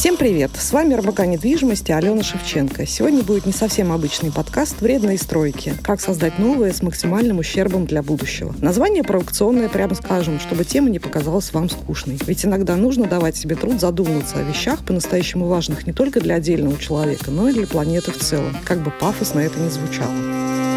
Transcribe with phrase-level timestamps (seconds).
[0.00, 0.52] Всем привет!
[0.58, 2.86] С вами РБК недвижимости Алена Шевченко.
[2.86, 5.74] Сегодня будет не совсем обычный подкаст «Вредные стройки.
[5.82, 8.54] Как создать новое с максимальным ущербом для будущего».
[8.62, 12.18] Название провокационное, прямо скажем, чтобы тема не показалась вам скучной.
[12.26, 16.78] Ведь иногда нужно давать себе труд задумываться о вещах по-настоящему важных не только для отдельного
[16.78, 20.69] человека, но и для планеты в целом, как бы пафосно это ни звучало.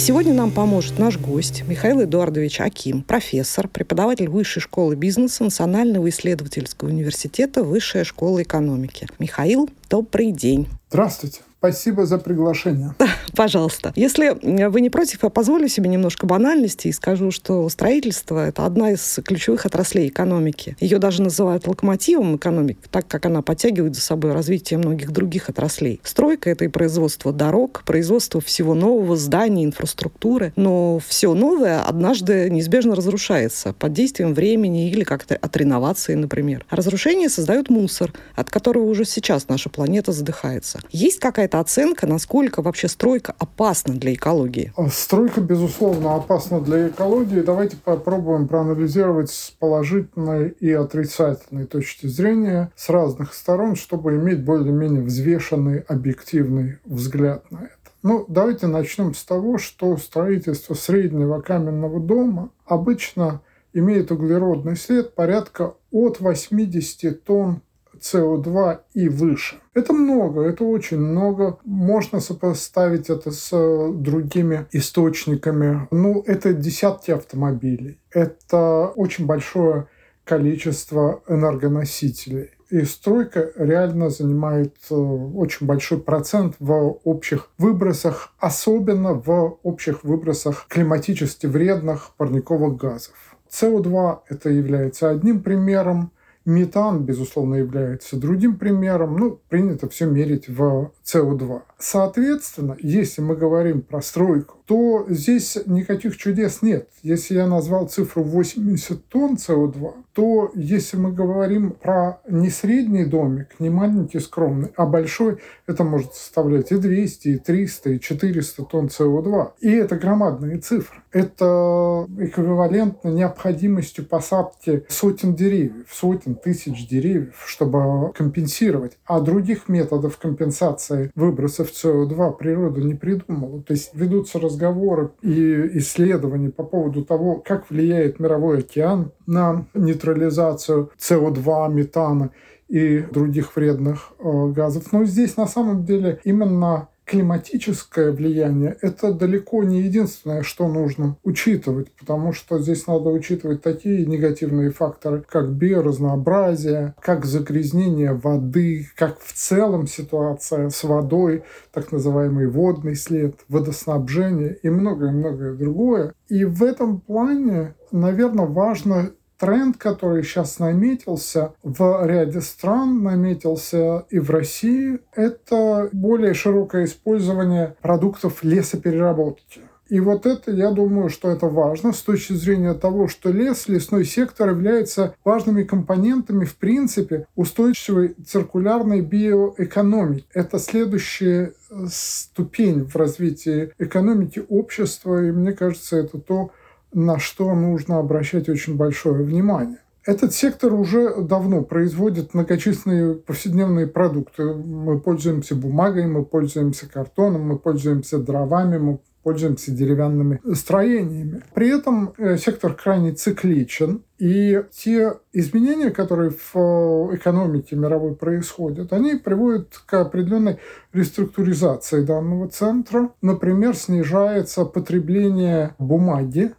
[0.00, 6.88] Сегодня нам поможет наш гость Михаил Эдуардович Аким, профессор, преподаватель Высшей школы бизнеса Национального исследовательского
[6.88, 9.06] университета Высшая школа экономики.
[9.18, 10.68] Михаил, добрый день.
[10.88, 11.40] Здравствуйте.
[11.60, 12.94] Спасибо за приглашение.
[13.36, 13.92] Пожалуйста.
[13.94, 14.34] Если
[14.66, 19.20] вы не против, я позволю себе немножко банальности и скажу, что строительство– это одна из
[19.22, 20.74] ключевых отраслей экономики.
[20.80, 26.00] Ее даже называют локомотивом экономики, так как она подтягивает за собой развитие многих других отраслей.
[26.02, 30.54] Стройка– это и производство дорог, производство всего нового, зданий, инфраструктуры.
[30.56, 36.64] Но все новое однажды неизбежно разрушается под действием времени или как-то от реновации, например.
[36.70, 40.80] Разрушение создает мусор, от которого уже сейчас наша планета задыхается.
[40.90, 44.72] Есть какая-то какая-то оценка, насколько вообще стройка опасна для экологии?
[44.90, 47.40] Стройка, безусловно, опасна для экологии.
[47.40, 55.02] Давайте попробуем проанализировать с положительной и отрицательной точки зрения с разных сторон, чтобы иметь более-менее
[55.02, 57.74] взвешенный, объективный взгляд на это.
[58.02, 63.42] Ну, давайте начнем с того, что строительство среднего каменного дома обычно
[63.74, 67.62] имеет углеродный след порядка от 80 тонн
[68.00, 69.56] СО2 и выше.
[69.74, 71.58] Это много, это очень много.
[71.64, 75.88] Можно сопоставить это с э, другими источниками.
[75.90, 77.98] Ну, это десятки автомобилей.
[78.10, 79.86] Это очень большое
[80.24, 82.50] количество энергоносителей.
[82.70, 90.66] И стройка реально занимает э, очень большой процент в общих выбросах, особенно в общих выбросах
[90.68, 93.14] климатически вредных парниковых газов.
[93.50, 96.12] СО2 это является одним примером.
[96.44, 99.16] Метан, безусловно, является другим примером.
[99.16, 101.62] Ну, принято все мерить в СО2.
[101.78, 106.88] Соответственно, если мы говорим про стройку, то здесь никаких чудес нет.
[107.02, 113.48] Если я назвал цифру 80 тонн СО2, то если мы говорим про не средний домик,
[113.58, 118.86] не маленький скромный, а большой, это может составлять и 200, и 300, и 400 тонн
[118.86, 119.52] СО2.
[119.60, 121.00] И это громадные цифры.
[121.12, 128.98] Это эквивалентно необходимостью посадки сотен деревьев, сотен тысяч деревьев, чтобы компенсировать.
[129.06, 133.62] А других методов компенсации выбросов СО2 природа не придумала.
[133.62, 140.90] То есть ведутся разговоры и исследования по поводу того, как влияет мировой океан на нейтрализацию
[140.98, 142.30] СО2, метана
[142.68, 144.92] и других вредных э, газов.
[144.92, 151.90] Но здесь на самом деле именно климатическое влияние– это далеко не единственное, что нужно учитывать,
[151.98, 159.32] потому что здесь надо учитывать такие негативные факторы, как биоразнообразие, как загрязнение воды, как в
[159.32, 166.14] целом ситуация с водой, так называемый водный след, водоснабжение и многое-многое другое.
[166.28, 169.10] И в этом плане, наверное, важно
[169.40, 177.74] тренд, который сейчас наметился в ряде стран, наметился и в России, это более широкое использование
[177.80, 179.62] продуктов лесопереработки.
[179.88, 184.04] И вот это, я думаю, что это важно с точки зрения того, что лес, лесной
[184.04, 190.26] сектор является важными компонентами, в принципе, устойчивой циркулярной биоэкономики.
[190.32, 191.54] Это следующая
[191.88, 196.52] ступень в развитии экономики общества, и мне кажется, это то,
[196.92, 199.78] на что нужно обращать очень большое внимание.
[200.06, 204.54] Этот сектор уже давно производит многочисленные повседневные продукты.
[204.54, 211.42] Мы пользуемся бумагой, мы пользуемся картоном, мы пользуемся дровами, мы пользуемся деревянными строениями.
[211.54, 218.92] При этом э, сектор крайне цикличен, и те изменения, которые в э, экономике мировой происходят,
[218.92, 220.58] они приводят к определенной
[220.92, 223.10] реструктуризации данного центра.
[223.20, 226.52] Например, снижается потребление бумаги,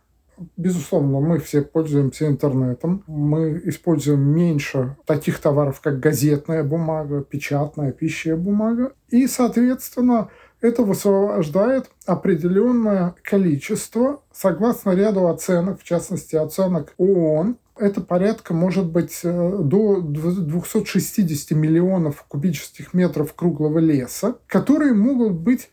[0.57, 3.03] Безусловно, мы все пользуемся интернетом.
[3.07, 8.93] Мы используем меньше таких товаров, как газетная бумага, печатная, пищая бумага.
[9.09, 10.29] И, соответственно,
[10.61, 19.21] это высвобождает определенное количество, согласно ряду оценок, в частности, оценок ООН, это порядка, может быть,
[19.23, 25.69] э, до 260 миллионов кубических метров круглого леса, которые могут быть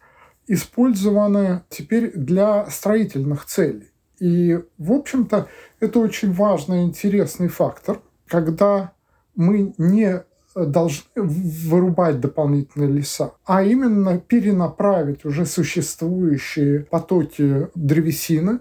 [0.46, 3.92] использованы теперь для строительных целей.
[4.20, 5.48] И, в общем-то,
[5.80, 8.92] это очень важный интересный фактор, когда
[9.34, 10.24] мы не
[10.54, 18.60] должны вырубать дополнительные леса, а именно перенаправить уже существующие потоки древесины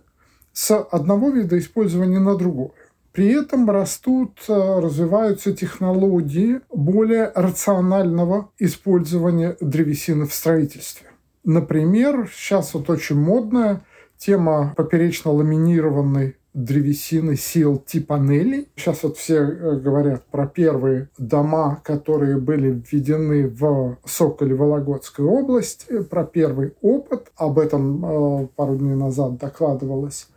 [0.54, 2.72] с одного вида использования на другое.
[3.12, 11.08] При этом растут, э, развиваются технологии более рационального использования древесины в строительстве.
[11.44, 13.82] Например, сейчас вот очень модная
[14.18, 18.68] тема поперечно ламинированной древесины CLT-панелей.
[18.76, 26.02] Сейчас вот все э, говорят про первые дома, которые были введены в Соколе Вологодской области,
[26.02, 27.32] про первый опыт.
[27.36, 30.30] Об этом э, пару дней назад докладывалось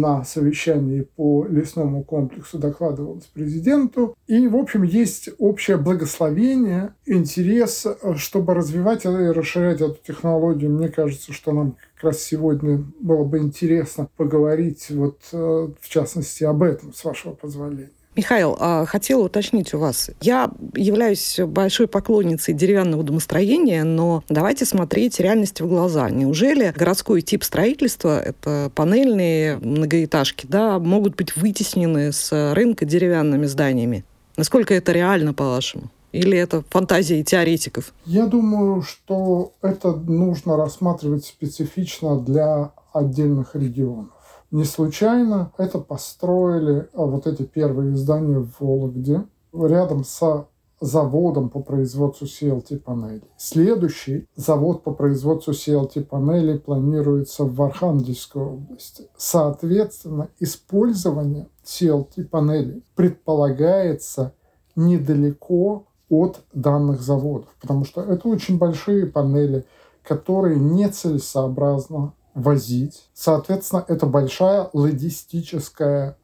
[0.00, 4.16] на совещании по лесному комплексу докладывалось президенту.
[4.26, 7.86] И, в общем, есть общее благословение, интерес,
[8.16, 10.70] чтобы развивать и расширять эту технологию.
[10.70, 16.44] Мне кажется, что нам как раз сегодня было бы интересно поговорить вот э, в частности
[16.44, 17.90] об этом, с вашего позволения.
[18.16, 20.10] Михаил, а, хотела уточнить у вас.
[20.20, 26.08] Я являюсь большой поклонницей деревянного домостроения, но давайте смотреть реальности в глаза.
[26.10, 34.04] Неужели городской тип строительства, это панельные многоэтажки, да, могут быть вытеснены с рынка деревянными зданиями?
[34.36, 35.90] Насколько это реально, по-вашему?
[36.12, 37.92] Или это фантазии теоретиков?
[38.04, 44.13] Я думаю, что это нужно рассматривать специфично для отдельных регионов.
[44.54, 50.46] Не случайно это построили а, вот эти первые здания в Вологде рядом с
[50.80, 53.24] заводом по производству CLT-панелей.
[53.36, 59.08] Следующий завод по производству CLT-панелей планируется в Архангельской области.
[59.16, 64.34] Соответственно, использование CLT-панелей предполагается
[64.76, 69.64] недалеко от данных заводов, потому что это очень большие панели,
[70.04, 73.08] которые нецелесообразно возить.
[73.14, 76.16] Соответственно, это большая логистическая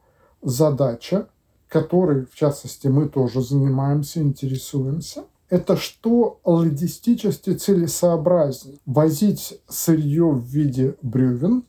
[0.43, 1.29] задача,
[1.69, 5.25] которой, в частности, мы тоже занимаемся, интересуемся.
[5.49, 8.79] Это что логистически целесообразнее?
[8.87, 11.65] Возить сырье в виде бревен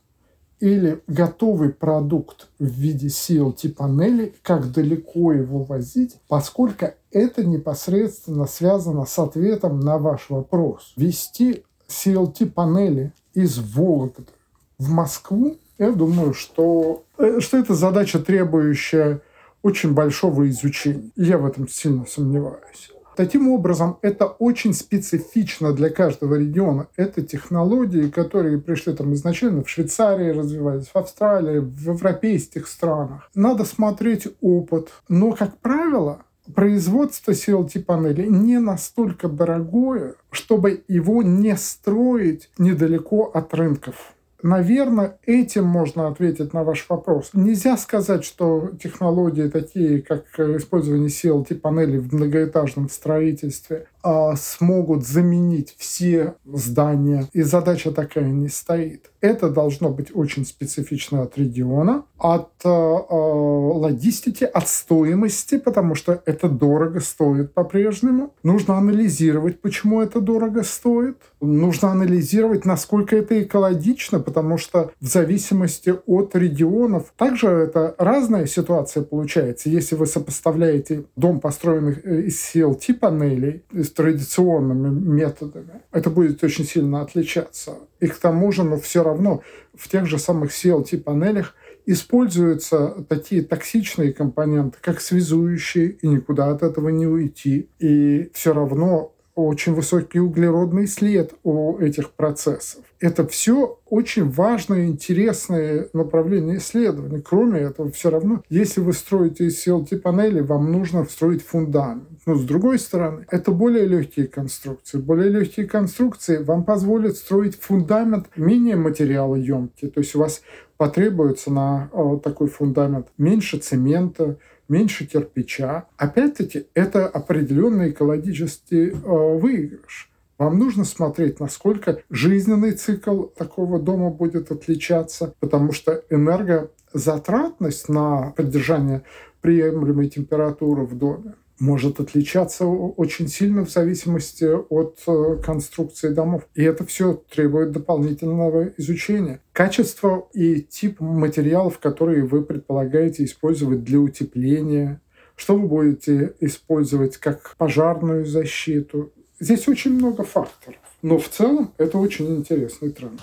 [0.60, 9.18] или готовый продукт в виде CLT-панели, как далеко его возить, поскольку это непосредственно связано с
[9.18, 10.94] ответом на ваш вопрос.
[10.96, 14.32] Вести CLT-панели из Вологды
[14.78, 19.22] в Москву, я думаю, что, э, что это задача, требующая
[19.62, 21.10] очень большого изучения.
[21.16, 22.92] Я в этом сильно сомневаюсь.
[23.16, 26.88] Таким образом, это очень специфично для каждого региона.
[26.96, 33.30] Это технологии, которые пришли там изначально в Швейцарии развивались, в Австралии, в европейских странах.
[33.36, 34.90] Надо смотреть опыт.
[35.10, 36.22] Но, как правило,
[36.54, 44.14] производство CLT-панелей не настолько дорогое, чтобы его не строить недалеко от рынков.
[44.44, 47.32] Наверное, этим можно ответить на ваш вопрос.
[47.34, 56.36] Нельзя сказать, что технологии такие, как использование CLT-панелей в многоэтажном строительстве, а, смогут заменить все
[56.46, 57.28] здания.
[57.34, 59.12] И задача такая не стоит.
[59.22, 66.50] Это должно быть очень специфично от региона, от э, логистики, от стоимости, потому что это
[66.50, 68.34] дорого стоит по-прежнему.
[68.42, 71.18] Нужно анализировать, почему это дорого стоит.
[71.40, 79.04] Нужно анализировать, насколько это экологично, потому что в зависимости от регионов также это разная ситуация
[79.04, 79.70] получается.
[79.70, 81.96] Если вы сопоставляете дом, построенный
[82.28, 87.74] из CLT-панелей, с традиционными методами, это будет очень сильно отличаться.
[88.00, 89.42] И к тому же, но все равно
[89.76, 91.54] в тех же самых CLT-панелях
[91.86, 97.68] используются такие токсичные компоненты, как связующие, и никуда от этого не уйти.
[97.80, 102.84] И все равно очень высокий углеродный след у этих процессов.
[103.00, 107.22] Это все очень важное, интересное направление исследований.
[107.22, 112.04] Кроме этого, все равно, если вы строите CLT-панели, вам нужно строить фундамент.
[112.26, 115.00] Но с другой стороны, это более легкие конструкции.
[115.00, 119.90] Более легкие конструкции вам позволят строить фундамент менее материалоемкий.
[119.90, 120.42] То есть у вас
[120.78, 124.38] потребуется на э, такой фундамент меньше цемента,
[124.72, 125.86] меньше кирпича.
[125.98, 130.10] Опять-таки, это определенный экологический э, выигрыш.
[130.38, 139.04] Вам нужно смотреть, насколько жизненный цикл такого дома будет отличаться, потому что энергозатратность на поддержание
[139.42, 146.48] приемлемой температуры в доме может отличаться очень сильно в зависимости от э, конструкции домов.
[146.56, 149.42] И это все требует дополнительного изучения.
[149.54, 155.02] Качество и тип материалов, которые вы предполагаете использовать для утепления,
[155.36, 159.14] что вы будете использовать как пожарную защиту.
[159.40, 160.80] Здесь очень много факторов.
[161.04, 163.22] Но в целом это очень интересный тренд.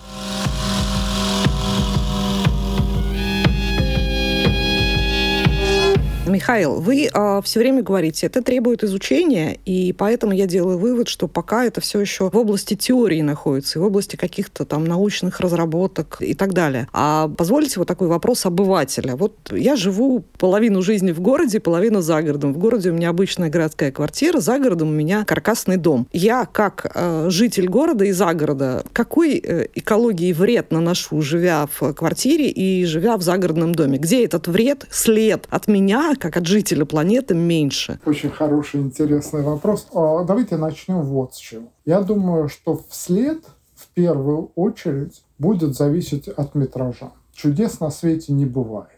[6.29, 11.09] Михаил, вы э, а, все время говорите, это требует изучения, и поэтому я делаю вывод,
[11.09, 16.19] что пока это все еще в области теории находится, в области каких-то там научных разработок
[16.21, 16.89] и так далее.
[16.93, 19.17] А позвольте вот такой вопрос обывателя.
[19.17, 22.53] Вот я живу половину жизни в городе, половину за городом.
[22.53, 26.07] В городе у меня обычная городская квартира, за городом у меня каркасный дом.
[26.13, 31.93] Я как э, житель города и за города, какой э, экологии вред наношу, живя в
[31.95, 33.99] квартире и живя в загородном доме?
[33.99, 38.01] Где этот вред, след от меня, как от жителя планеты, меньше?
[38.05, 39.87] Очень хороший, интересный вопрос.
[39.95, 41.69] А, давайте начнем вот с чего.
[41.85, 43.45] Я думаю, что вслед
[43.75, 47.13] в первую очередь будет зависеть от метража.
[47.33, 48.91] Чудес на свете не бывает.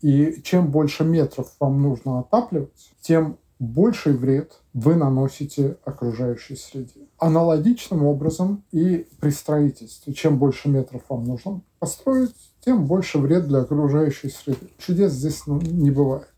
[0.00, 7.08] И чем больше метров вам нужно отапливать, тем больший вред вы наносите окружающей среде.
[7.18, 10.14] Аналогичным образом и при строительстве.
[10.14, 14.68] Чем больше метров вам нужно построить, тем больше вред для окружающей среды.
[14.78, 16.28] Чудес здесь ну, не бывает.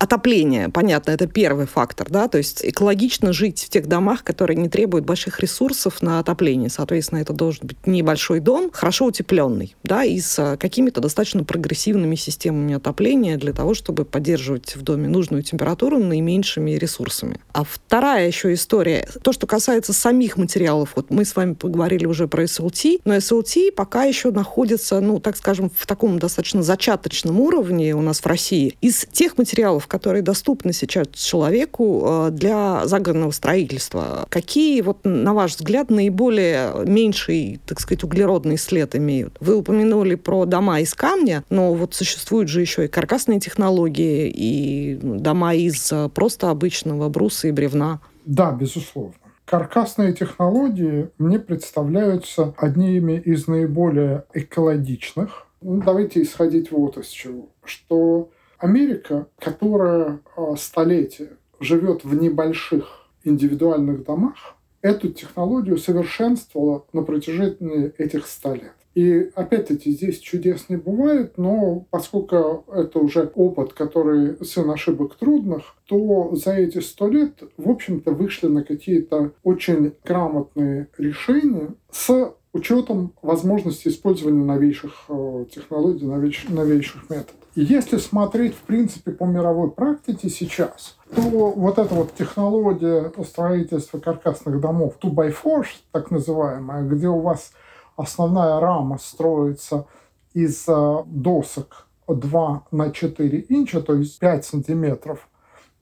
[0.00, 4.70] Отопление, понятно, это первый фактор, да, то есть экологично жить в тех домах, которые не
[4.70, 6.70] требуют больших ресурсов на отопление.
[6.70, 12.76] Соответственно, это должен быть небольшой дом, хорошо утепленный, да, и с какими-то достаточно прогрессивными системами
[12.76, 17.38] отопления для того, чтобы поддерживать в доме нужную температуру наименьшими ресурсами.
[17.52, 22.26] А вторая еще история, то, что касается самих материалов, вот мы с вами поговорили уже
[22.26, 27.94] про SLT, но SLT пока еще находится, ну, так скажем, в таком достаточно зачаточном уровне
[27.94, 28.78] у нас в России.
[28.80, 34.24] Из тех материалов, которые доступны сейчас человеку э, для загородного строительства.
[34.28, 39.36] Какие, вот, на ваш взгляд, наиболее меньший, так сказать, углеродный след имеют?
[39.40, 44.98] Вы упомянули про дома из камня, но вот существуют же еще и каркасные технологии, и
[45.02, 48.00] дома из э, просто обычного бруса и бревна.
[48.24, 49.14] Да, безусловно.
[49.44, 55.48] Каркасные технологии мне представляются одними из наиболее экологичных.
[55.60, 57.48] Ну, давайте исходить вот из чего.
[57.64, 58.30] Что
[58.60, 68.26] Америка, которая а, столетия живет в небольших индивидуальных домах, эту технологию совершенствовала на протяжении этих
[68.26, 68.72] ста лет.
[68.94, 75.76] И опять-таки здесь чудес не бывает, но поскольку это уже опыт, который сын ошибок трудных,
[75.86, 83.14] то за эти сто лет, в общем-то, вышли на какие-то очень грамотные решения с учетом
[83.22, 87.34] возможности использования новейших э, технологий, новейших методов.
[87.54, 93.98] И если смотреть, в принципе, по мировой практике сейчас, то вот эта вот технология строительства
[93.98, 97.52] каркасных домов 2x4, так называемая, где у вас
[97.96, 99.86] основная рама строится
[100.32, 105.28] из э, досок 2 на 4 инча, то есть 5 сантиметров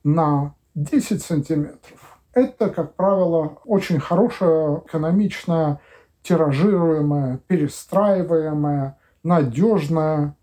[0.04, 2.18] на 10 сантиметров.
[2.32, 5.80] Это, как правило, очень хорошая, экономичная,
[6.28, 10.36] тиражируемая, перестраиваемая, надежная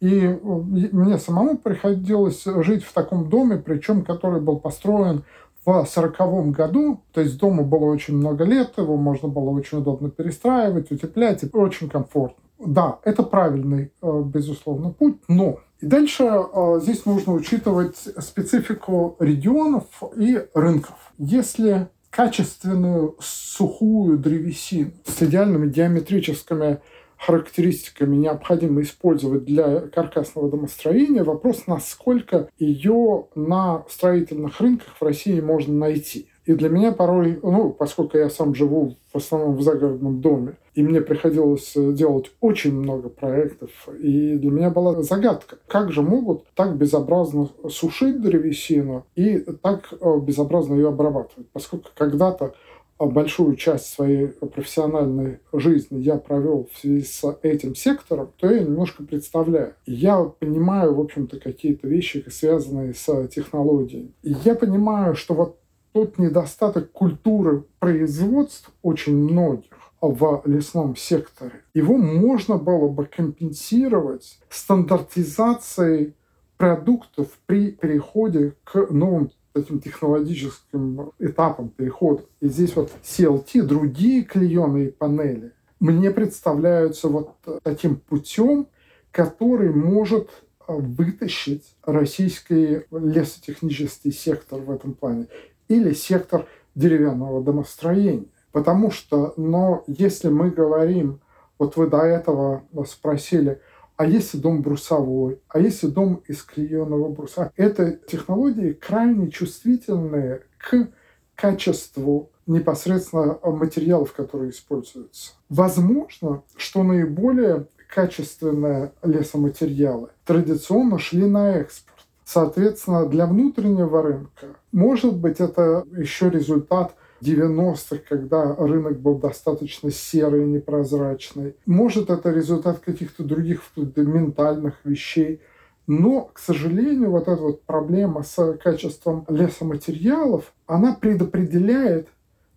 [0.00, 5.24] и э, мне самому приходилось жить в таком доме, причем который был построен
[5.64, 10.08] в сороковом году, то есть дому было очень много лет, его можно было очень удобно
[10.08, 12.42] перестраивать, утеплять, и очень комфортно.
[12.58, 19.84] Да, это правильный, э, безусловно, путь, но и дальше э, здесь нужно учитывать специфику регионов
[20.16, 21.12] и рынков.
[21.18, 26.80] Если качественную сухую древесину с идеальными геометрическими
[27.18, 31.24] характеристиками необходимо использовать для каркасного домостроения.
[31.24, 36.28] Вопрос, насколько ее на строительных рынках в России можно найти.
[36.48, 40.82] И для меня порой, ну, поскольку я сам живу в основном в загородном доме, и
[40.82, 46.74] мне приходилось делать очень много проектов, и для меня была загадка, как же могут так
[46.74, 51.50] безобразно сушить древесину и так э, безобразно ее обрабатывать.
[51.52, 52.54] Поскольку когда-то
[52.96, 58.60] а большую часть своей профессиональной жизни я провел в связи с этим сектором, то я
[58.60, 59.74] немножко представляю.
[59.86, 64.14] Я понимаю, в общем-то, какие-то вещи, связанные с технологией.
[64.22, 65.58] И я понимаю, что вот
[65.92, 76.14] тот недостаток культуры производств очень многих в лесном секторе, его можно было бы компенсировать стандартизацией
[76.56, 82.22] продуктов при переходе к новым таким технологическим этапом перехода.
[82.40, 88.66] И здесь вот CLT, другие клееные панели, мне представляются вот таким путем,
[89.10, 90.30] который может
[90.66, 95.26] вытащить российский лесотехнический сектор в этом плане
[95.68, 98.28] или сектор деревянного домостроения.
[98.52, 101.20] Потому что, но если мы говорим,
[101.58, 103.60] вот вы до этого спросили,
[103.96, 107.52] а если дом брусовой, а если дом из клееного бруса.
[107.56, 110.88] Это технологии крайне чувствительные к
[111.34, 115.32] качеству непосредственно материалов, которые используются.
[115.48, 121.97] Возможно, что наиболее качественные лесоматериалы традиционно шли на экспорт.
[122.30, 130.42] Соответственно, для внутреннего рынка, может быть, это еще результат 90-х, когда рынок был достаточно серый
[130.42, 131.56] и непрозрачный.
[131.64, 135.40] Может, это результат каких-то других ментальных вещей.
[135.86, 142.08] Но, к сожалению, вот эта вот проблема с качеством лесоматериалов, она предопределяет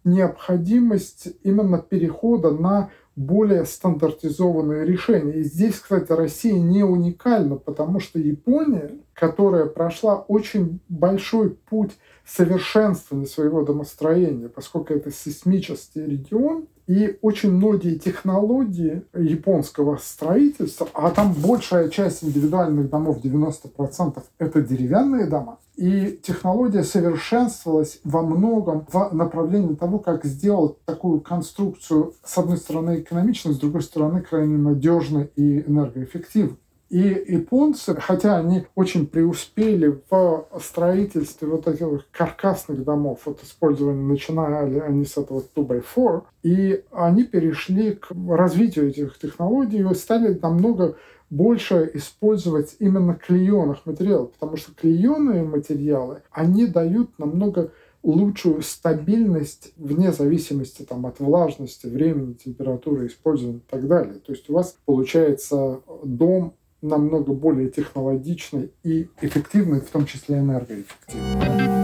[0.03, 2.89] необходимость именно перехода на
[3.25, 5.39] более стандартизованные решения.
[5.39, 11.91] И здесь, кстати, Россия не уникальна, потому что Япония, которая прошла очень большой путь
[12.25, 21.33] совершенствования своего домостроения, поскольку это сейсмический регион, и очень многие технологии японского строительства, а там
[21.33, 29.75] большая часть индивидуальных домов, 90%, это деревянные дома, и технология совершенствовалась во многом в направлении
[29.75, 35.61] того, как сделать такую конструкцию, с одной стороны, экономичной, с другой стороны, крайне надежной и
[35.61, 36.57] энергоэффективной.
[36.91, 44.79] И японцы, хотя они очень преуспели в строительстве вот этих каркасных домов, вот использование начинали
[44.79, 50.97] они с этого 2x4, и они перешли к развитию этих технологий и стали намного
[51.29, 57.71] больше использовать именно клееных материалов, потому что клееные материалы, они дают намного
[58.03, 64.15] лучшую стабильность вне зависимости там, от влажности, времени, температуры использования и так далее.
[64.15, 71.81] То есть у вас получается дом намного более технологичный и эффективный, в том числе энергоэффективный.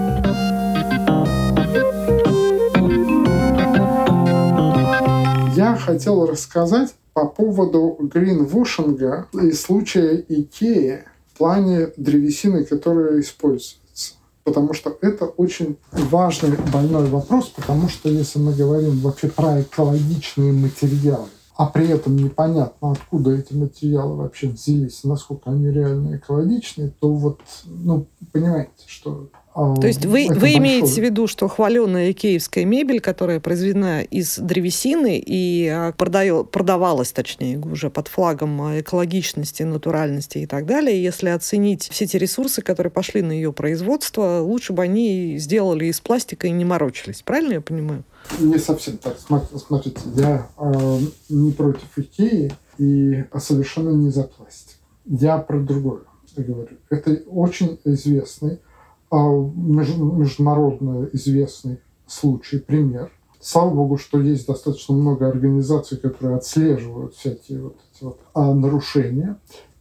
[5.56, 14.14] Я хотел рассказать по поводу гринвошинга и случая Икеи в плане древесины, которая используется.
[14.44, 20.54] Потому что это очень важный больной вопрос, потому что если мы говорим вообще про экологичные
[20.54, 21.28] материалы,
[21.58, 27.42] а при этом непонятно, откуда эти материалы вообще взялись, насколько они реально экологичны, то вот,
[27.66, 33.00] ну, понимаете, что а, То есть вы, вы имеете в виду, что хваленая икеевская мебель,
[33.00, 40.38] которая произведена из древесины и а, продаю, продавалась, точнее, уже под флагом а, экологичности, натуральности
[40.38, 44.84] и так далее, если оценить все те ресурсы, которые пошли на ее производство, лучше бы
[44.84, 47.24] они сделали из пластика и не морочились.
[47.24, 48.04] Правильно я понимаю?
[48.40, 49.18] Не совсем так.
[49.20, 51.00] Смотрите, я э,
[51.30, 54.78] не против Икеи и совершенно не за пластик.
[55.06, 56.02] Я про другое
[56.44, 56.78] говорю.
[56.90, 58.60] Это очень известный
[59.10, 63.12] а, международно известный случай, пример.
[63.40, 69.38] Слава богу, что есть достаточно много организаций, которые отслеживают всякие вот эти вот а, нарушения.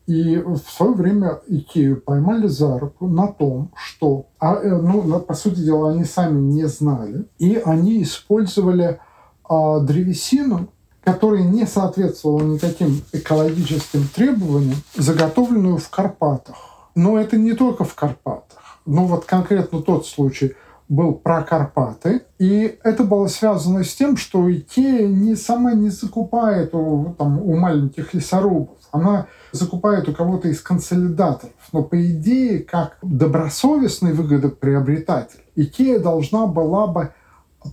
[0.06, 5.34] И в свое время Икею поймали за руку на том, что, а, э, ну, по
[5.34, 9.00] сути дела, они сами не знали, и они использовали
[9.48, 10.68] а, древесину,
[11.02, 16.56] которая не соответствовала никаким экологическим требованиям, заготовленную в Карпатах.
[16.94, 18.46] Но это не только в Карпатах
[18.86, 20.54] ну вот конкретно тот случай
[20.88, 22.22] был про Карпаты.
[22.38, 27.56] И это было связано с тем, что Икея не, сама не закупает у, там, у
[27.56, 28.78] маленьких лесорубов.
[28.92, 31.54] Она закупает у кого-то из консолидаторов.
[31.72, 37.12] Но по идее, как добросовестный выгодоприобретатель, Икея должна была бы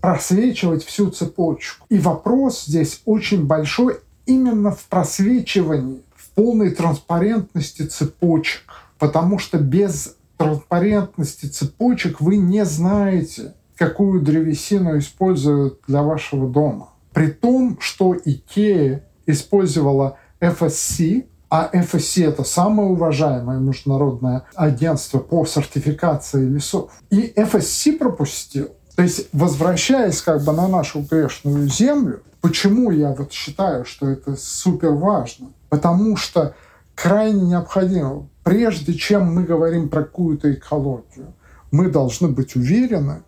[0.02, 1.86] просвечивать всю цепочку.
[1.90, 8.64] И вопрос здесь очень большой именно в просвечивании, в полной транспарентности цепочек.
[8.98, 16.90] Потому что без транспарентности цепочек вы не знаете, какую древесину используют для вашего дома.
[17.14, 26.44] При том, что IKEA использовала FSC, а FSC– это самое уважаемое международное агентство по сертификации
[26.46, 26.92] лесов.
[27.12, 28.70] И FSC пропустил.
[28.96, 34.36] То есть, возвращаясь как бы на нашу грешную землю, почему я вот считаю, что это
[34.36, 35.50] супер важно?
[35.70, 36.56] Потому что
[36.96, 41.34] крайне необходимо прежде чем мы говорим про какую-то экологию,
[41.72, 43.24] мы должны быть уверены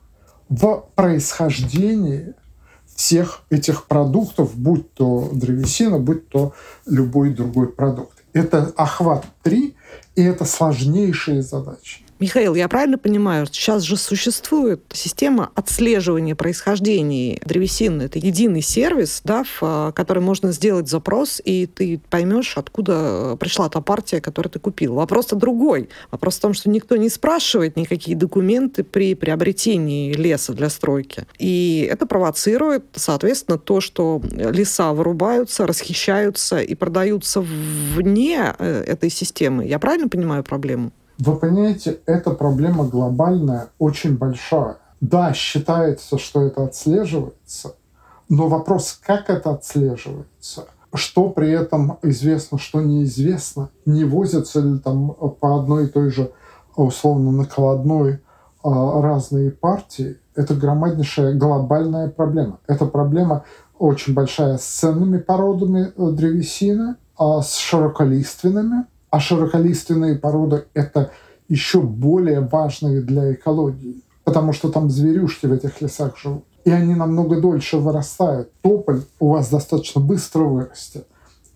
[0.49, 2.33] в происхождении
[2.95, 6.53] всех этих продуктов, будь то древесина, будь то
[6.85, 8.23] любой другой продукт.
[8.33, 9.75] Это охват 3,
[10.15, 12.04] и это сложнейшие задачи.
[12.17, 18.03] Михаил, я правильно понимаю, сейчас же существует система отслеживания происхождения древесины.
[18.03, 23.67] Это единый сервис, да, в а, который можно сделать запрос, и ты поймешь, откуда пришла
[23.67, 24.95] та партия, которую ты купил.
[24.95, 25.89] Вопрос-то другой.
[26.09, 31.25] Вопрос в том, что никто не спрашивает никакие документы при приобретении леса для стройки.
[31.37, 39.65] И это провоцирует, соответственно, то, что леса вырубаются, расхищаются и продаются вне э, этой системы.
[39.65, 40.93] Я правильно понимаю проблему?
[41.17, 44.77] Вы понимаете, эта проблема глобальная, очень большая.
[45.01, 47.75] Да, считается, что это отслеживается,
[48.27, 55.11] но вопрос, как это отслеживается, что при этом известно, что неизвестно, не возятся ли там
[55.39, 56.31] по одной и той же
[56.75, 58.19] условно накладной
[58.63, 62.59] а, разные партии, это громаднейшая глобальная проблема.
[62.67, 63.43] Это проблема
[63.77, 68.85] очень большая с ценными породами э, древесины, а с широколиственными.
[69.15, 71.11] А широколиственные породы– это
[71.47, 76.43] еще более важные для экологии, потому что там зверюшки в этих лесах живут.
[76.65, 78.51] И они намного дольше вырастают.
[78.61, 81.07] Тополь у вас достаточно быстро вырастет,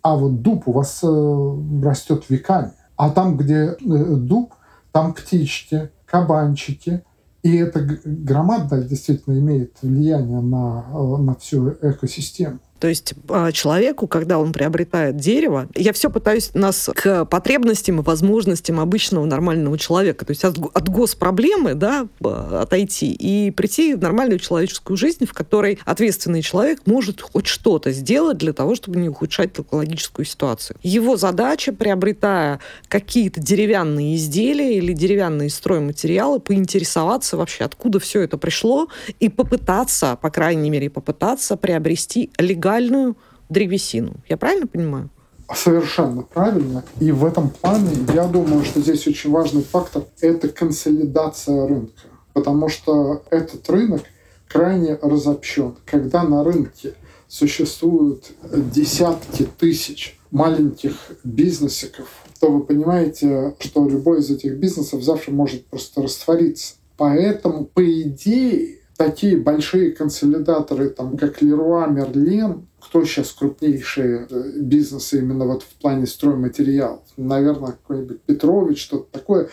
[0.01, 2.71] а вот дуб у вас э, растет веками.
[2.95, 4.53] А там, где э, дуб,
[4.93, 7.03] там птички, кабанчики,
[7.43, 12.59] и это громадно действительно имеет влияние на, э, на всю экосистему.
[12.79, 18.03] То есть а, человеку, когда он приобретает дерево, я все пытаюсь нас к потребностям и
[18.03, 24.39] возможностям обычного нормального человека, то есть от, от госпроблемы да, отойти и прийти в нормальную
[24.39, 29.51] человеческую жизнь, в которой ответственный человек может хоть что-то сделать для того, чтобы не ухудшать
[29.57, 30.77] экологическую ситуацию.
[30.83, 38.87] Его задача, приобретая какие-то деревянные изделия или деревянные стройматериалы, поинтересоваться вообще, откуда все это пришло,
[39.19, 43.17] и попытаться, по крайней мере, попытаться приобрести легальную легальную
[43.49, 44.13] древесину.
[44.27, 45.09] Я правильно понимаю?
[45.53, 46.83] Совершенно правильно.
[46.99, 52.03] И в этом плане я думаю, что здесь очень важный фактор– это консолидация рынка.
[52.33, 54.03] Потому что этот рынок
[54.47, 55.75] крайне разобщен.
[55.85, 56.93] Когда на рынке
[57.27, 62.07] существуют десятки тысяч маленьких бизнесиков,
[62.39, 66.75] то вы понимаете, что любой из этих бизнесов завтра может просто раствориться.
[66.97, 75.19] Поэтому, по идее, такие большие консолидаторы, там, как Леруа, Мерлен, кто сейчас крупнейшие э, бизнесы
[75.19, 79.49] именно вот в плане стройматериалов, наверное, какой-нибудь Петрович, что-то такое,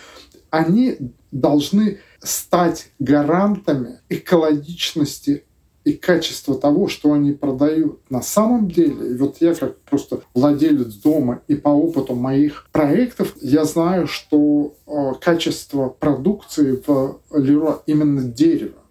[0.51, 0.97] они
[1.31, 5.45] должны стать гарантами экологичности
[5.85, 8.01] и качества того, что они продают.
[8.11, 13.65] На самом деле, вот я как просто владелец дома и по опыту моих проектов, я
[13.65, 18.83] знаю, что э, качество продукции в Леруа именно дерево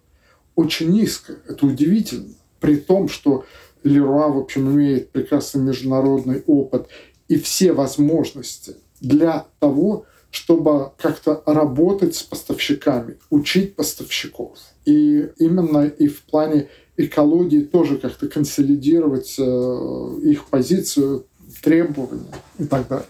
[0.56, 1.36] очень низко.
[1.46, 2.34] Это удивительно.
[2.58, 3.44] При том, что
[3.84, 6.88] Леруа, в общем, имеет прекрасный международный опыт
[7.28, 14.58] и все возможности для того, чтобы как-то работать с поставщиками, учить поставщиков.
[14.84, 21.26] И именно и в плане экологии тоже как-то консолидировать э, их позицию,
[21.62, 23.06] требования и так далее.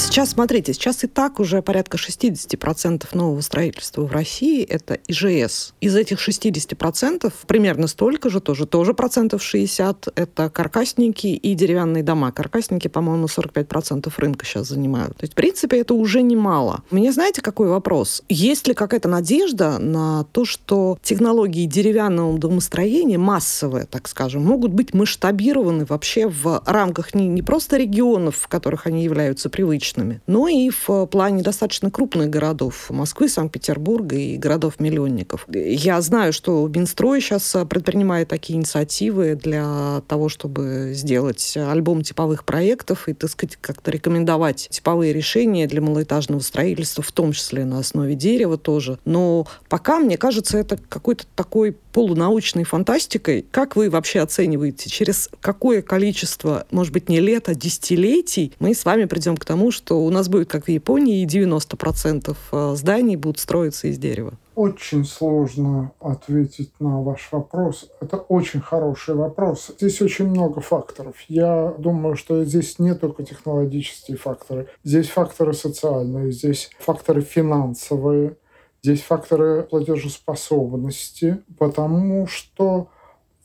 [0.00, 5.74] Сейчас, смотрите, сейчас и так уже порядка 60% нового строительства в России– это ИЖС.
[5.80, 12.32] Из этих 60% примерно столько же, тоже, тоже процентов 60– это каркасники и деревянные дома.
[12.32, 15.18] Каркасники, по-моему, 45% рынка сейчас занимают.
[15.18, 16.82] То есть, в принципе, это уже немало.
[16.90, 18.22] Мне знаете, какой вопрос?
[18.30, 24.94] Есть ли какая-то надежда на то, что технологии деревянного домостроения, массовые, так скажем, могут быть
[24.94, 30.48] масштабированы вообще в рамках не, не просто регионов, в которых они являются привычными, прочными, но
[30.48, 35.46] и в плане достаточно крупных городов Москвы, Санкт-Петербурга и городов-миллионников.
[35.48, 43.08] Я знаю, что Минстрой сейчас предпринимает такие инициативы для того, чтобы сделать альбом типовых проектов
[43.08, 48.14] и, так сказать, как-то рекомендовать типовые решения для малоэтажного строительства, в том числе на основе
[48.14, 48.98] дерева тоже.
[49.04, 53.44] Но пока, мне кажется, это какой-то такой полунаучной фантастикой.
[53.50, 58.84] Как вы вообще оцениваете, через какое количество, может быть, не лет, а десятилетий мы с
[58.84, 63.16] вами придем к тому, что у нас будет, как в Японии, и 90% э, зданий
[63.16, 64.34] будут строиться из дерева?
[64.54, 67.88] Очень сложно ответить на ваш вопрос.
[68.00, 69.70] Это очень хороший вопрос.
[69.78, 71.14] Здесь очень много факторов.
[71.28, 74.68] Я думаю, что здесь не только технологические факторы.
[74.84, 78.36] Здесь факторы социальные, здесь факторы финансовые,
[78.82, 82.88] здесь факторы платежеспособности, потому что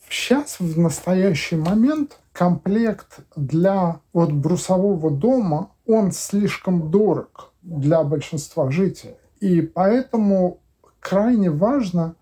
[0.09, 9.15] сейчас, в настоящий момент, комплект для вот брусового дома он слишком дорог для большинства жителей.
[9.39, 10.59] И поэтому
[10.99, 12.15] крайне важно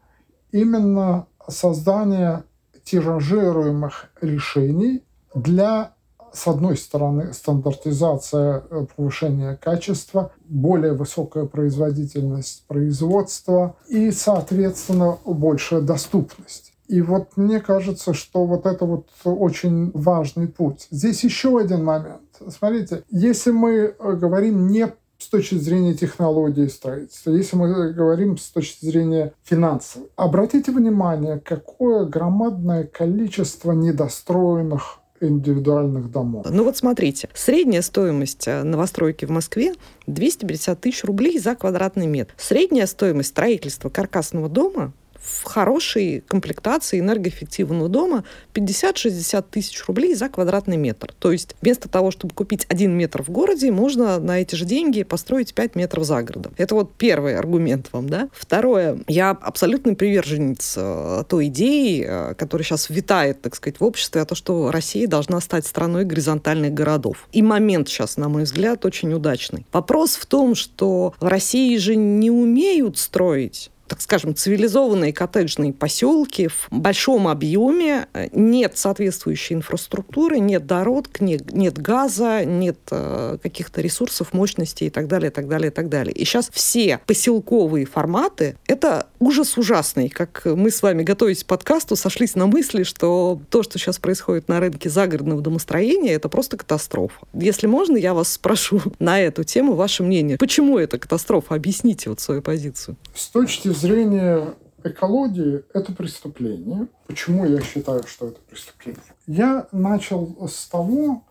[0.51, 2.43] именно создание
[2.83, 5.93] тиражируемых решений для,
[6.33, 16.73] с одной стороны, стандартизация, э, повышение качества, более высокая производительность производства и, соответственно, большая доступность.
[16.87, 20.87] И вот мне кажется, что вот это вот очень важный путь.
[20.91, 22.21] Здесь еще один момент.
[22.49, 28.49] Смотрите, если мы э, говорим не с точки зрения технологии строительства, если мы говорим с
[28.49, 36.45] точки зрения финансовой, обратите внимание, какое громадное количество недостроенных индивидуальных домов.
[36.49, 39.73] Ну вот смотрите, средняя стоимость э, новостройки в Москве
[40.07, 42.33] 250 тысяч рублей за квадратный метр.
[42.37, 50.77] Средняя стоимость строительства каркасного дома в хорошей комплектации энергоэффективного дома 50-60 тысяч рублей за квадратный
[50.77, 51.13] метр.
[51.19, 55.03] То есть вместо того, чтобы купить один метр в городе, можно на эти же деньги
[55.03, 56.53] построить 5 метров за городом.
[56.57, 58.29] Это вот первый аргумент вам, да?
[58.33, 58.99] Второе.
[59.07, 64.25] Я абсолютно приверженец э, той идеи, э, которая сейчас витает, так сказать, в обществе, о
[64.25, 67.27] том, что Россия должна стать страной горизонтальных городов.
[67.31, 69.65] И момент сейчас, на мой взгляд, очень удачный.
[69.71, 76.47] Вопрос в том, что в России же не умеют строить так скажем, цивилизованные коттеджные поселки
[76.47, 84.33] в большом объеме, нет соответствующей инфраструктуры, нет дорог, нет, нет газа, нет э, каких-то ресурсов,
[84.33, 86.13] мощностей и так далее, и так далее, и так далее.
[86.13, 90.09] И сейчас все поселковые форматы— это ужас ужасный.
[90.09, 94.47] Как мы с вами, готовясь к подкасту, сошлись на мысли, что то, что сейчас происходит
[94.47, 97.19] на рынке загородного домостроения, это просто катастрофа.
[97.33, 100.37] Если можно, я вас спрошу на эту тему ваше мнение.
[100.37, 101.55] Почему это катастрофа?
[101.55, 102.95] Объясните вот свою позицию.
[103.13, 106.87] С точки зрения экологии это преступление.
[107.07, 109.01] Почему я считаю, что это преступление?
[109.27, 111.23] Я начал с того,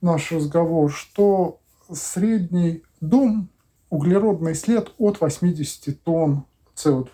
[0.00, 3.48] наш разговор, что средний дом
[3.90, 6.44] углеродный след от 80 тонн
[6.76, 7.08] СО2.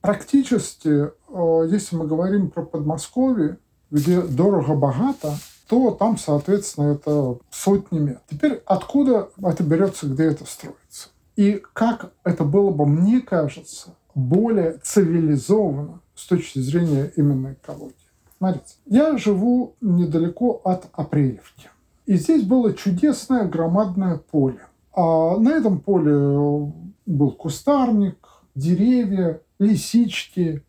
[0.00, 3.58] Практически, э, если мы говорим про Подмосковье,
[3.90, 5.34] где дорого-богато,
[5.68, 8.22] то там, соответственно, это сотни метров.
[8.30, 11.08] Теперь откуда это берется, где это строится?
[11.34, 17.94] И как это было бы, мне кажется, более цивилизованно с точки зрения именно экологии.
[18.38, 21.68] Смотрите, я живу недалеко от Апрелевки.
[22.06, 24.60] И здесь было чудесное громадное поле.
[24.94, 26.72] А на этом поле
[27.04, 28.16] был кустарник,
[28.54, 30.62] деревья, лисички,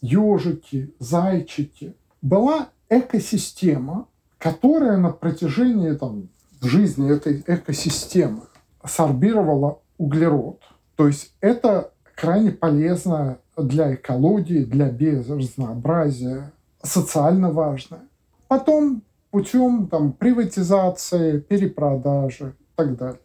[0.00, 1.94] ежики, зайчики.
[2.22, 6.28] Была экосистема, которая на протяжении там,
[6.62, 8.44] жизни этой экосистемы
[8.82, 10.60] сорбировала углерод.
[10.96, 18.00] То есть это крайне полезно для экологии, для биоразнообразия, социально важно.
[18.48, 23.20] Потом путем там, приватизации, перепродажи и так далее.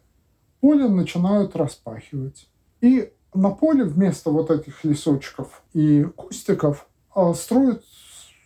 [0.60, 2.48] Поле начинают распахивать.
[2.80, 7.84] И на поле вместо вот этих лесочков и кустиков а, строят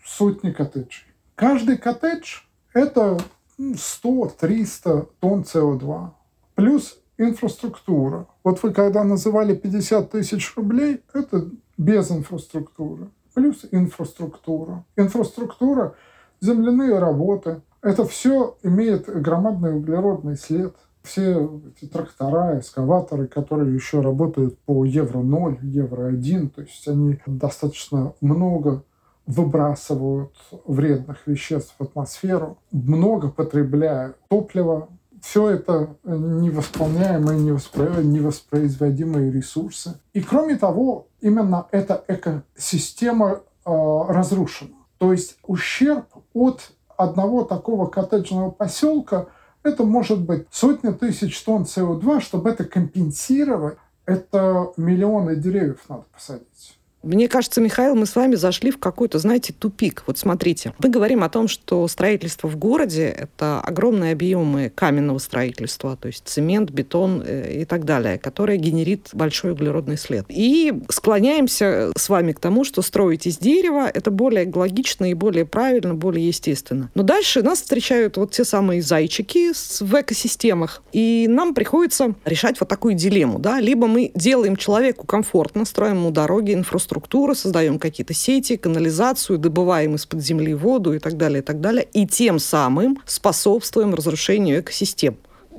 [0.05, 1.07] сотни коттеджей.
[1.35, 2.43] Каждый коттедж–
[2.75, 3.19] это
[3.59, 6.11] 100-300 тонн СО2.
[6.55, 8.27] Плюс инфраструктура.
[8.43, 13.09] Вот вы когда называли 50 тысяч рублей, это без инфраструктуры.
[13.35, 14.85] Плюс инфраструктура.
[14.97, 15.95] Инфраструктура,
[16.41, 17.63] земляные работы.
[17.83, 20.75] Это все имеет громадный углеродный след.
[21.03, 28.85] Все эти трактора, эскаваторы, которые еще работают по Евро-0, Евро-1, то есть они достаточно много
[29.27, 30.33] выбрасывают
[30.67, 34.89] вредных веществ в атмосферу, много потребляют топлива,
[35.25, 39.99] все это невосполняемые, невоспроизводимые ресурсы.
[40.13, 44.77] И кроме того, именно эта экосистема э, разрушена.
[44.99, 49.29] То есть ущерб от одного такого коттеджного поселка
[49.63, 56.79] это может быть сотни тысяч тонн СО2, чтобы это компенсировать, это миллионы деревьев надо посадить.
[57.05, 60.03] Мне кажется, Михаил, мы с вами зашли в какой-то, знаете, тупик.
[60.07, 65.97] Вот смотрите, мы говорим о том, что строительство в городе– это огромные объемы каменного строительства,
[65.97, 70.25] то есть цемент, бетон э, и так далее, которое генерит большой углеродный след.
[70.29, 75.45] И склоняемся с вами к тому, что строить из дерева– это более логично и более
[75.45, 76.91] правильно, более естественно.
[76.95, 82.69] Но дальше нас встречают вот те самые зайчики в экосистемах, и нам приходится решать вот
[82.71, 83.39] такую дилемму.
[83.39, 83.61] Да?
[83.61, 89.95] Либо мы делаем человеку комфортно, строим ему дороги, инфраструктуру, инфраструктуру, создаем какие-то сети, канализацию, добываем
[89.95, 95.17] из-под земли воду и так далее, и так далее, и тем самым способствуем разрушению экосистем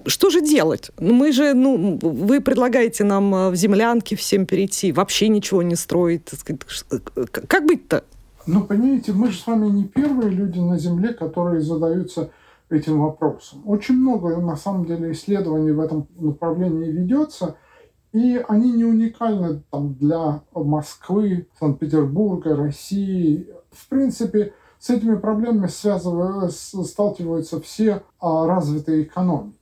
[0.08, 0.92] что же делать?
[1.00, 5.76] Ну, мы же, ну, вы предлагаете нам э, в землянке всем перейти, вообще ничего не
[5.76, 6.30] строить.
[7.48, 8.04] Как быть-то?
[8.46, 12.30] Ну, понимаете, мы же с вами не первые люди на Земле, которые задаются
[12.70, 13.64] этим вопросом.
[13.66, 17.56] Очень много, на самом деле, исследований в этом направлении ведется.
[18.16, 23.50] И они не уникальны там, для Москвы, Санкт-Петербурга, России.
[23.72, 29.58] В принципе, с этими проблемами сталкиваются все а, развитые экономики.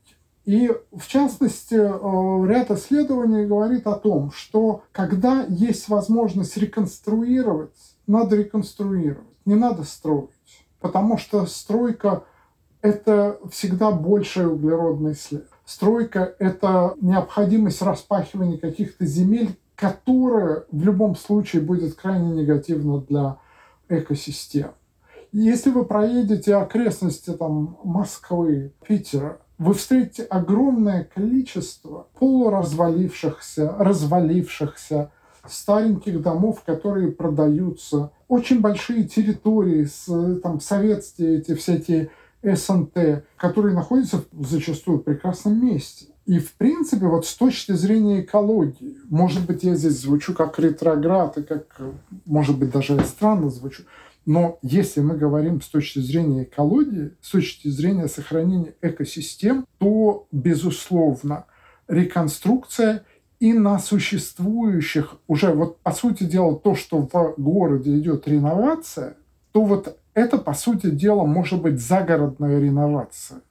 [0.45, 8.35] И, в частности, э, ряд исследований говорит о том, что когда есть возможность реконструировать, надо
[8.35, 10.29] реконструировать, не надо строить.
[10.79, 12.23] Потому что стройка–
[12.83, 15.47] это всегда больший углеродный след.
[15.65, 23.37] Стройка– это необходимость распахивания каких-то земель, которая в любом случае будет крайне негативна для
[23.89, 24.71] экосистем.
[25.31, 35.11] Если вы проедете окрестности там, Москвы, Питера, вы встретите огромное количество полуразвалившихся, развалившихся
[35.47, 39.87] стареньких домов, которые продаются, очень большие территории,
[40.41, 42.11] там, советские эти всякие
[42.43, 46.07] СНТ, которые находятся зачастую в прекрасном месте.
[46.25, 51.37] И, в принципе, вот с точки зрения экологии, может быть, я здесь звучу как ретроград,
[51.37, 51.81] и как,
[52.25, 53.83] может быть, даже я странно звучу,
[54.25, 61.45] но если мы говорим с точки зрения экологии, с точки зрения сохранения экосистем, то, безусловно,
[61.89, 63.03] реконструкция
[63.41, 69.17] и на существующих уже, вот по сути дела, то, что в городе идет реновация,
[69.51, 73.41] то вот это, по сути дела, может быть загородная реновация.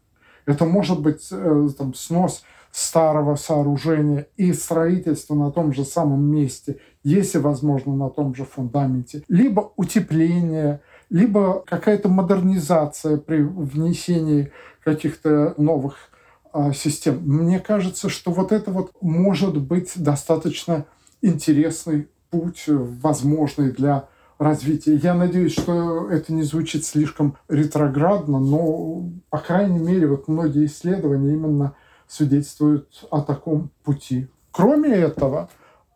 [0.46, 6.78] Это может быть э, там, снос старого сооружения и строительство на том же самом месте,
[7.04, 14.50] если возможно на том же фундаменте, либо утепление, либо какая-то модернизация при внесении
[14.82, 15.96] каких-то новых
[16.52, 17.20] а, систем.
[17.24, 20.86] Мне кажется, что вот это вот может быть достаточно
[21.20, 24.08] интересный путь, возможный для
[24.42, 24.96] развития.
[24.96, 31.32] Я надеюсь, что это не звучит слишком ретроградно, но, по крайней мере, вот многие исследования
[31.32, 31.74] именно
[32.06, 34.28] свидетельствуют о таком пути.
[34.50, 35.48] Кроме этого,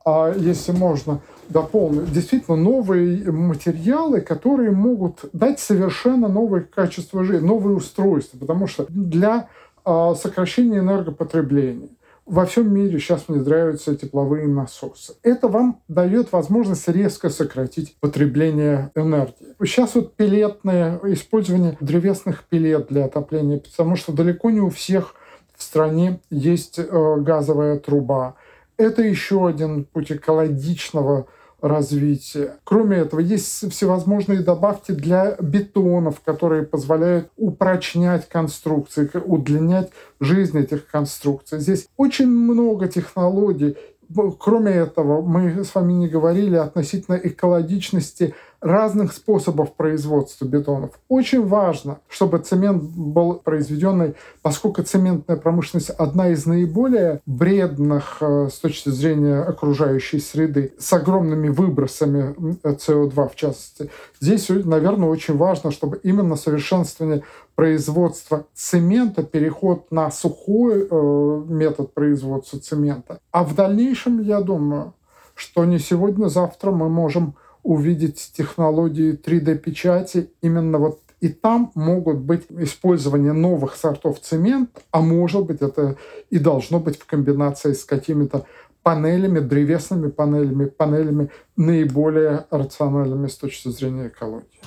[0.04, 7.76] а если можно дополнить, действительно новые материалы, которые могут дать совершенно новое качество жизни, новые
[7.76, 9.48] устройства, потому что для
[9.84, 11.88] а, сокращения энергопотребления
[12.26, 15.14] во всем мире сейчас внедряются тепловые насосы.
[15.22, 19.54] Это вам дает возможность резко сократить потребление энергии.
[19.64, 25.14] Сейчас вот пилетное использование древесных пилет для отопления, потому что далеко не у всех
[25.54, 28.34] в стране есть э, газовая труба.
[28.76, 31.28] Это еще один путь экологичного
[31.60, 32.56] развития.
[32.64, 39.90] Кроме этого, есть всевозможные добавки для бетонов, которые позволяют упрочнять конструкции, удлинять
[40.20, 41.60] жизнь этих конструкций.
[41.60, 43.76] Здесь очень много технологий.
[44.38, 48.34] Кроме этого, мы с вами не говорили относительно экологичности
[48.66, 50.90] разных способов производства бетонов.
[51.08, 58.58] Очень важно, чтобы цемент был произведенный, поскольку цементная промышленность одна из наиболее бредных э, с
[58.58, 63.90] точки зрения окружающей среды, с огромными выбросами СО2 в частности.
[64.20, 67.22] Здесь, наверное, очень важно, чтобы именно совершенствование
[67.54, 73.20] производства цемента, переход на сухой э, метод производства цемента.
[73.30, 74.94] А в дальнейшем, я думаю,
[75.34, 77.34] что не сегодня-завтра мы можем
[77.66, 85.46] увидеть технологии 3D-печати именно вот и там могут быть использование новых сортов цемента, а может
[85.46, 85.96] быть это
[86.30, 88.44] и должно быть в комбинации с какими-то
[88.82, 94.60] панелями, древесными панелями, панелями наиболее рациональными с точки зрения экологии.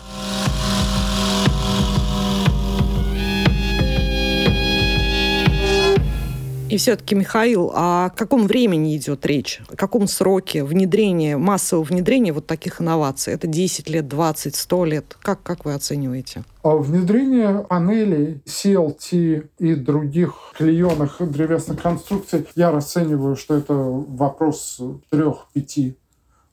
[6.70, 9.60] И все-таки, Михаил, о каком времени идет речь?
[9.70, 13.34] О каком сроке внедрения, массового внедрения вот таких инноваций?
[13.34, 15.18] Это 10 лет, 20, 100 лет?
[15.20, 16.44] Как, как вы оцениваете?
[16.62, 24.80] А внедрение панелей CLT и других клееных древесных конструкций я расцениваю, что это вопрос
[25.10, 25.98] трех, пяти,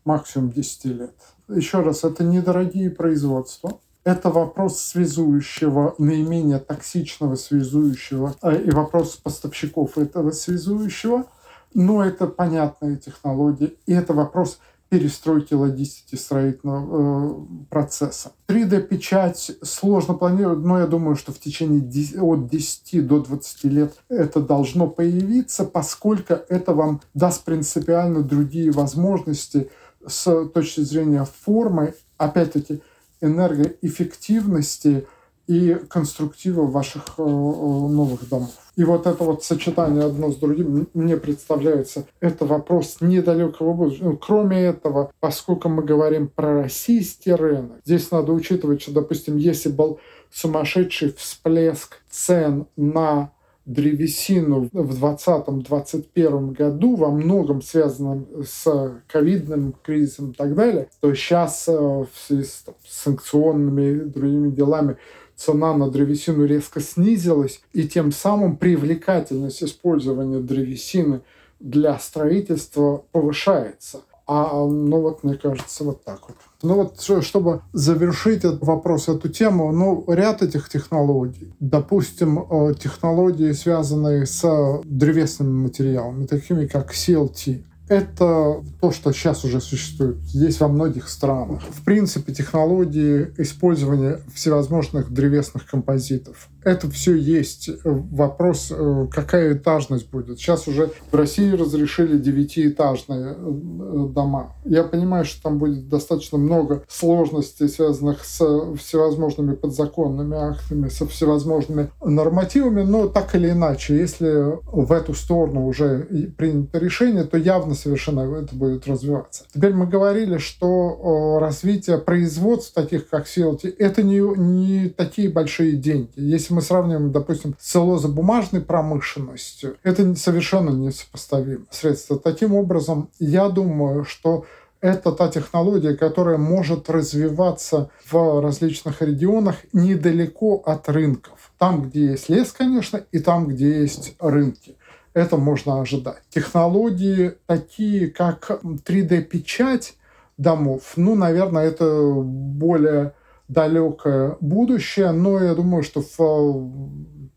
[0.06, 1.14] максимум 10 лет.
[1.48, 9.98] Еще раз, это недорогие производства это вопрос связующего, наименее токсичного связующего э, и вопрос поставщиков
[9.98, 11.26] этого связующего.
[11.74, 18.30] Но это понятная технология, и это вопрос перестройки логистики строительного э, процесса.
[18.46, 23.94] 3D-печать сложно планировать, но я думаю, что в течение 10, от 10 до 20 лет
[24.08, 29.68] это должно появиться, поскольку это вам даст принципиально другие возможности
[30.06, 31.94] с точки зрения формы.
[32.18, 32.80] Опять-таки,
[33.20, 35.06] энергоэффективности
[35.46, 38.50] и конструктива ваших э, э, новых домов.
[38.76, 44.10] И вот это вот сочетание одно с другим мне представляется, это вопрос недалекого будущего.
[44.10, 49.70] Ну, кроме этого, поскольку мы говорим про российский рынок, здесь надо учитывать, что, допустим, если
[49.70, 50.00] был
[50.32, 53.30] сумасшедший всплеск цен на
[53.66, 61.66] древесину в 2020-2021 году, во многом связанном с ковидным кризисом и так далее, то сейчас
[61.68, 64.96] э, в связи с там, санкционными и другими делами
[65.34, 71.20] цена на древесину резко снизилась, и тем самым привлекательность использования древесины
[71.58, 74.02] для строительства повышается.
[74.28, 76.36] А, ну вот, мне кажется, вот так вот.
[76.62, 83.52] Ну вот, чтобы завершить этот вопрос, эту тему, ну, ряд этих технологий, допустим, э, технологии,
[83.52, 90.66] связанные с древесными материалами, такими как CLT, это то, что сейчас уже существует здесь во
[90.66, 91.62] многих странах.
[91.62, 96.48] В принципе, технологии использования всевозможных древесных композитов.
[96.66, 97.70] Это все есть.
[97.84, 100.40] Вопрос, э, какая этажность будет.
[100.40, 104.56] Сейчас уже в России разрешили девятиэтажные э, дома.
[104.64, 108.38] Я понимаю, что там будет достаточно много сложностей, связанных с
[108.78, 116.32] всевозможными подзаконными актами, со всевозможными нормативами, но так или иначе, если в эту сторону уже
[116.36, 119.44] принято решение, то явно совершенно это будет развиваться.
[119.54, 126.10] Теперь мы говорили, что развитие производств таких, как CLT, это не, не такие большие деньги.
[126.16, 132.18] Если мы сравниваем, допустим, с целлозно-бумажной промышленностью, это совершенно несопоставимо средства.
[132.18, 134.46] Таким образом, я думаю, что
[134.80, 141.52] это та технология, которая может развиваться в различных регионах недалеко от рынков.
[141.58, 144.76] Там, где есть лес, конечно, и там, где есть рынки.
[145.12, 146.22] Это можно ожидать.
[146.30, 149.94] Технологии такие, как 3D-печать
[150.38, 153.12] домов, ну, наверное, это более
[153.48, 156.70] далекое будущее, но я думаю, что в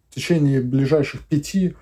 [0.10, 1.76] течение ближайших пяти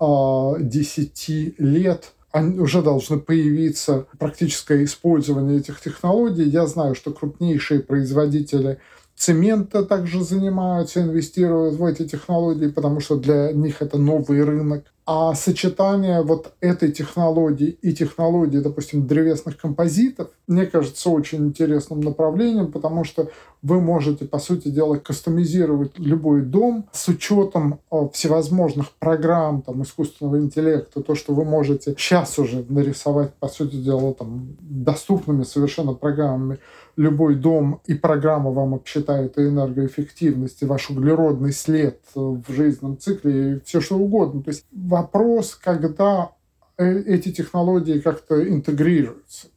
[0.00, 6.44] 10 лет уже должны появиться практическое использование этих технологий.
[6.44, 8.78] Я знаю, что крупнейшие производители
[9.16, 14.84] цемента также занимаются, инвестируют в эти технологии, потому что для них это новый рынок.
[15.04, 22.70] А сочетание вот этой технологии и технологии, допустим, древесных композитов, мне кажется очень интересным направлением,
[22.70, 23.28] потому что
[23.62, 30.38] вы можете, по сути дела, кастомизировать любой дом с учетом э, всевозможных программ там, искусственного
[30.38, 36.58] интеллекта, то, что вы можете сейчас уже нарисовать, по сути дела, там, доступными совершенно программами
[36.96, 43.60] любой дом, и программа вам обсчитает энергоэффективность, и ваш углеродный след в жизненном цикле, и
[43.60, 44.42] все что угодно.
[44.42, 46.32] То есть вопрос, когда
[46.76, 49.48] э, эти технологии как-то интегрируются.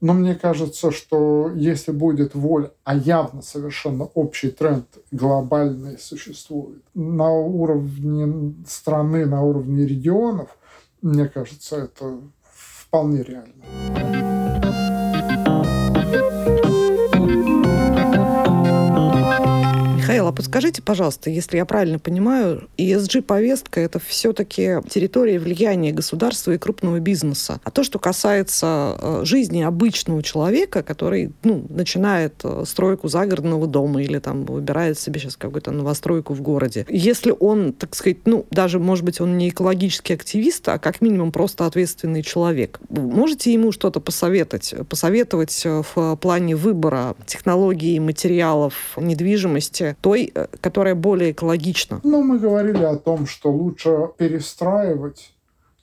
[0.00, 7.30] Но мне кажется, что если будет воля, а явно совершенно общий тренд глобальный существует на
[7.30, 10.58] уровне страны, на уровне регионов,
[11.00, 14.33] мне кажется, это вполне реально.
[20.44, 27.60] Подскажите, пожалуйста, если я правильно понимаю, ESG-повестка– это все-таки территория влияния государства и крупного бизнеса.
[27.64, 34.02] А то, что касается э, жизни обычного человека, который ну, начинает э, стройку загородного дома
[34.02, 38.78] или там выбирает себе сейчас какую-то новостройку в городе, если он, так сказать, ну, даже,
[38.78, 44.00] может быть, он не экологический активист, а как минимум просто ответственный человек, можете ему что-то
[44.00, 44.74] посоветовать?
[44.90, 52.00] Посоветовать э, в плане выбора технологий, материалов, недвижимости, той, которая более экологична?
[52.02, 55.34] Ну, мы говорили о том, что лучше перестраивать,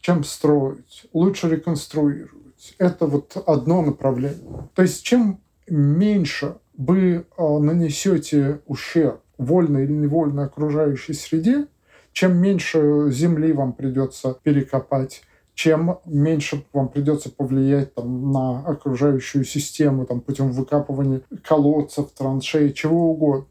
[0.01, 2.75] чем строить, лучше реконструировать.
[2.77, 4.69] Это вот одно направление.
[4.75, 11.67] То есть чем меньше вы э, нанесете ущерб вольной или невольной окружающей среде,
[12.13, 15.21] чем меньше земли вам придется перекопать,
[15.53, 23.11] чем меньше вам придется повлиять там, на окружающую систему там, путем выкапывания колодцев, траншей, чего
[23.11, 23.45] угодно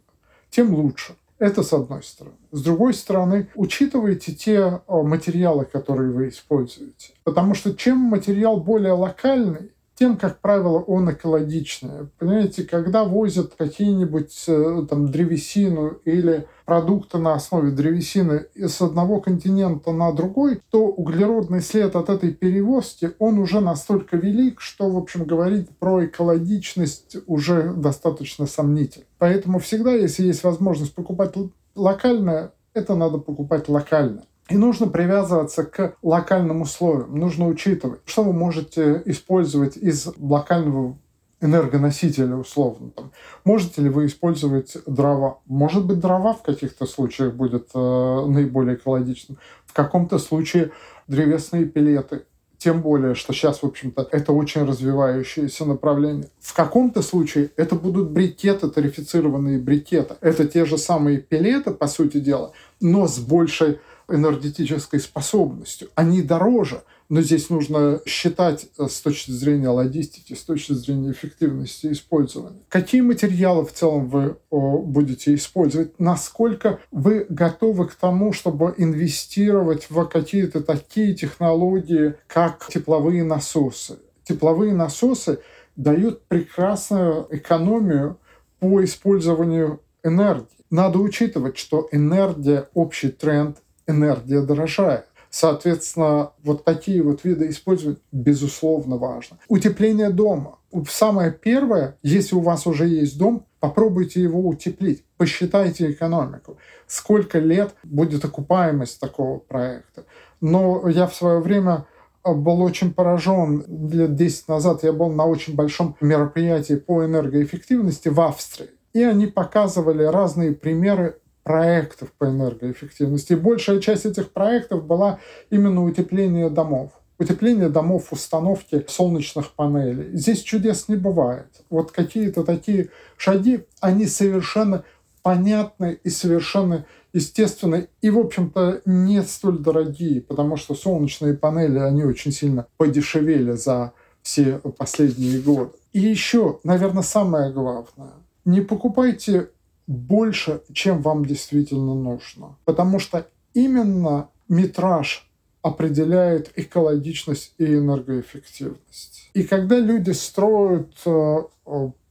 [0.50, 1.14] тем лучше.
[1.38, 2.36] Это с одной стороны.
[2.52, 7.14] С другой стороны, учитывайте те материалы, которые вы используете.
[7.24, 12.08] Потому что чем материал более локальный, тем, как правило, он экологичный.
[12.18, 19.92] Понимаете, когда возят какие-нибудь э, там древесину или продукты на основе древесины с одного континента
[19.92, 25.26] на другой, то углеродный след от этой перевозки, он уже настолько велик, что, в общем,
[25.26, 29.04] говорить про экологичность уже достаточно сомнительно.
[29.18, 31.34] Поэтому всегда, если есть возможность покупать
[31.74, 34.22] локальное, это надо покупать локально.
[34.50, 37.14] И нужно привязываться к локальным условиям.
[37.14, 40.98] Нужно учитывать, что вы можете использовать из локального
[41.40, 42.90] энергоносителя условно.
[42.90, 43.12] Там.
[43.44, 45.38] Можете ли вы использовать дрова?
[45.46, 49.38] Может быть, дрова в каких-то случаях будет э, наиболее экологичным.
[49.64, 50.72] В каком-то случае
[51.06, 52.24] древесные пилеты.
[52.58, 56.28] Тем более, что сейчас, в общем-то, это очень развивающееся направление.
[56.40, 60.16] В каком-то случае это будут брикеты, тарифицированные брикеты.
[60.20, 63.78] Это те же самые пилеты, по сути дела, но с большей
[64.10, 65.88] энергетической способностью.
[65.94, 71.92] Они дороже, но здесь нужно считать э, с точки зрения логистики, с точки зрения эффективности
[71.92, 72.60] использования.
[72.68, 75.98] Какие материалы в целом вы будете использовать?
[75.98, 83.98] Насколько вы готовы к тому, чтобы инвестировать в какие-то такие технологии, как тепловые насосы?
[84.22, 85.40] Тепловые насосы
[85.74, 88.18] дают прекрасную экономию
[88.60, 90.46] по использованию энергии.
[90.70, 93.58] Надо учитывать, что энергия– общий тренд
[93.90, 95.06] энергия дорожает.
[95.30, 99.38] Соответственно, вот такие вот виды использовать безусловно важно.
[99.48, 100.58] Утепление дома.
[100.88, 107.74] Самое первое, если у вас уже есть дом, попробуйте его утеплить, посчитайте экономику, сколько лет
[107.84, 110.04] будет окупаемость такого проекта.
[110.40, 111.86] Но я в свое время
[112.24, 113.64] был очень поражен.
[113.90, 118.70] Лет 10 назад я был на очень большом мероприятии по энергоэффективности в Австрии.
[118.92, 121.18] И они показывали разные примеры
[121.50, 123.32] проектов по энергоэффективности.
[123.32, 125.18] И большая часть этих проектов была
[125.50, 126.92] именно утепление домов.
[127.18, 130.16] Утепление домов, установки солнечных панелей.
[130.16, 131.48] Здесь чудес не бывает.
[131.68, 134.84] Вот какие-то такие шаги, они совершенно
[135.22, 142.04] понятны и совершенно естественно, и, в общем-то, не столь дорогие, потому что солнечные панели, они
[142.04, 143.92] очень сильно подешевели за
[144.22, 145.72] все последние годы.
[145.92, 148.12] И еще, наверное, самое главное,
[148.44, 149.50] не покупайте
[149.90, 155.28] больше, чем вам действительно нужно, потому что именно метраж
[155.62, 159.30] определяет экологичность и энергоэффективность.
[159.34, 160.92] И когда люди строят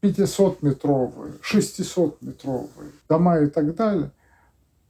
[0.01, 4.11] 500-метровые, э, 600-метровые дома и так далее,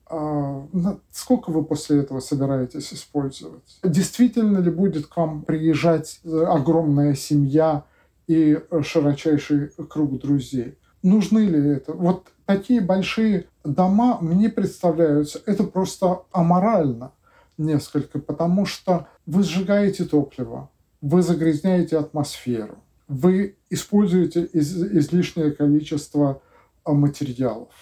[0.08, 0.68] а,
[1.12, 3.80] сколько вы после этого собираетесь использовать?
[3.84, 7.84] Действительно ли будет к вам приезжать э, огромная семья
[8.26, 10.76] и широчайший круг друзей?
[11.02, 11.94] Нужны ли это?
[11.94, 17.12] Вот такие большие дома мне представляются, это просто аморально
[17.58, 20.70] несколько, потому что вы сжигаете топливо,
[21.02, 26.42] вы загрязняете атмосферу, вы используете из, излишнее количество
[26.84, 27.74] а, материалов.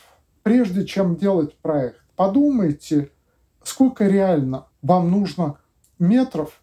[0.43, 3.11] Прежде чем делать проект, подумайте,
[3.63, 5.57] сколько реально вам нужно
[5.99, 6.61] метров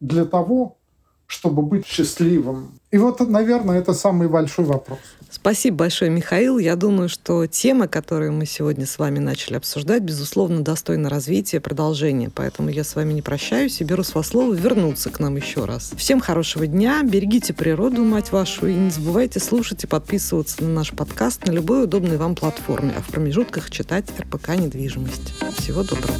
[0.00, 0.78] для того,
[1.26, 2.78] чтобы быть счастливым.
[2.90, 4.98] И вот, наверное, это самый большой вопрос.
[5.28, 6.58] Спасибо большое, Михаил.
[6.58, 12.30] Я думаю, что тема, которую мы сегодня с вами начали обсуждать, безусловно, достойна развития, продолжения.
[12.34, 15.64] Поэтому я с вами не прощаюсь и беру с вас слово вернуться к нам еще
[15.64, 15.92] раз.
[15.96, 20.92] Всем хорошего дня, берегите природу, мать вашу, и не забывайте слушать и подписываться на наш
[20.92, 25.34] подкаст на любой удобной вам платформе, а в промежутках читать РПК «Недвижимость».
[25.58, 26.14] Всего доброго.